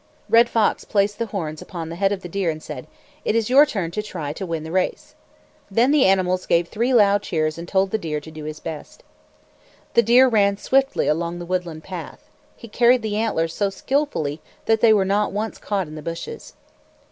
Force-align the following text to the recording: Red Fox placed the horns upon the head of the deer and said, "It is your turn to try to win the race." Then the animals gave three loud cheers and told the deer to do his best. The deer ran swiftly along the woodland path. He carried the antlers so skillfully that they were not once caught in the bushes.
Red 0.31 0.49
Fox 0.49 0.83
placed 0.83 1.19
the 1.19 1.27
horns 1.27 1.61
upon 1.61 1.89
the 1.89 1.95
head 1.95 2.11
of 2.11 2.23
the 2.23 2.27
deer 2.27 2.49
and 2.49 2.63
said, 2.63 2.87
"It 3.23 3.35
is 3.35 3.51
your 3.51 3.67
turn 3.67 3.91
to 3.91 4.01
try 4.01 4.33
to 4.33 4.47
win 4.47 4.63
the 4.63 4.71
race." 4.71 5.13
Then 5.69 5.91
the 5.91 6.05
animals 6.07 6.47
gave 6.47 6.67
three 6.67 6.91
loud 6.91 7.21
cheers 7.21 7.59
and 7.59 7.67
told 7.67 7.91
the 7.91 7.99
deer 7.99 8.19
to 8.19 8.31
do 8.31 8.45
his 8.45 8.59
best. 8.59 9.03
The 9.93 10.01
deer 10.01 10.27
ran 10.27 10.57
swiftly 10.57 11.07
along 11.07 11.37
the 11.37 11.45
woodland 11.45 11.83
path. 11.83 12.31
He 12.55 12.67
carried 12.67 13.03
the 13.03 13.15
antlers 13.17 13.53
so 13.53 13.69
skillfully 13.69 14.41
that 14.65 14.81
they 14.81 14.91
were 14.91 15.05
not 15.05 15.33
once 15.33 15.59
caught 15.59 15.85
in 15.85 15.93
the 15.93 16.01
bushes. 16.01 16.53